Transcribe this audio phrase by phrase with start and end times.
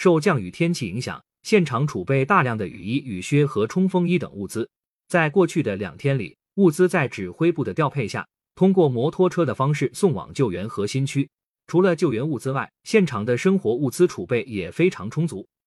[0.00, 4.66] 受降雨天气影响现场储备大量的雨衣雨靴和冲锋衣等物资。
[5.08, 11.28] 在过去的两天里物资在指挥部的调配下通过摩托车的方式送往救援核心区。
[11.66, 15.46] 除了救援物资外现场的生活物资储备也非常充足